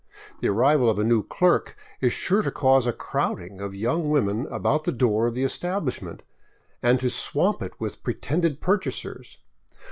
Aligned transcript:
The 0.39 0.49
arrival 0.49 0.89
of 0.89 0.97
a 0.97 1.03
new 1.03 1.21
clerk 1.21 1.77
is 2.01 2.11
sure 2.11 2.41
to 2.41 2.49
cause 2.49 2.87
a 2.87 2.91
crowding 2.91 3.61
of 3.61 3.75
young 3.75 4.09
women 4.09 4.47
about 4.49 4.83
the 4.83 4.91
door 4.91 5.27
of 5.27 5.35
the 5.35 5.43
establishment, 5.43 6.23
and 6.81 6.99
to 7.01 7.07
swamp 7.11 7.61
it 7.61 7.73
with 7.79 8.01
pretended 8.01 8.61
purchasers. 8.61 9.37